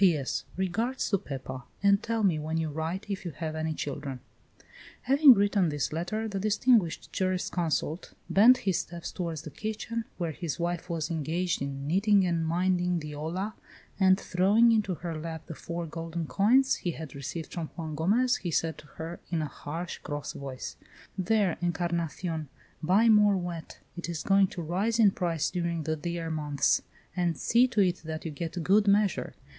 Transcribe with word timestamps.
"P.S. 0.01 0.45
Regards 0.57 1.11
to 1.11 1.19
Pepa, 1.19 1.65
and 1.83 2.01
tell 2.01 2.23
me 2.23 2.39
when 2.39 2.57
you 2.57 2.69
write 2.69 3.05
if 3.07 3.23
you 3.23 3.29
have 3.33 3.55
any 3.55 3.71
children." 3.75 4.19
Having 5.03 5.35
written 5.35 5.69
this 5.69 5.93
letter, 5.93 6.27
the 6.27 6.39
distinguished 6.39 7.13
jurisconsult 7.13 8.15
bent 8.27 8.57
his 8.65 8.79
steps 8.79 9.11
toward 9.11 9.37
the 9.37 9.51
kitchen, 9.51 10.05
where 10.17 10.31
his 10.31 10.59
wife 10.59 10.89
was 10.89 11.11
engaged 11.11 11.61
in 11.61 11.85
knitting 11.85 12.25
and 12.25 12.47
minding 12.47 12.97
the 12.97 13.13
olla, 13.13 13.53
and 13.99 14.19
throwing 14.19 14.71
into 14.71 14.95
her 14.95 15.15
lap 15.15 15.45
the 15.45 15.53
four 15.53 15.85
golden 15.85 16.25
coins 16.25 16.77
he 16.77 16.89
had 16.93 17.13
received 17.13 17.53
from 17.53 17.67
Juan 17.77 17.93
Gomez, 17.93 18.37
he 18.37 18.49
said 18.49 18.79
to 18.79 18.87
her, 18.97 19.19
in 19.29 19.43
a 19.43 19.47
harsh, 19.47 19.99
cross 19.99 20.33
voice: 20.33 20.77
"There, 21.15 21.57
Encarnacion, 21.61 22.47
buy 22.81 23.07
more 23.07 23.37
wheat; 23.37 23.77
it 23.95 24.09
is 24.09 24.23
going 24.23 24.47
to 24.47 24.63
rise 24.63 24.97
in 24.97 25.11
price 25.11 25.51
during 25.51 25.83
the 25.83 25.95
dear 25.95 26.31
months; 26.31 26.81
and 27.15 27.37
see 27.37 27.67
to 27.67 27.81
it 27.81 27.97
that 27.97 28.25
you 28.25 28.31
get 28.31 28.63
good 28.63 28.87
measure. 28.87 29.35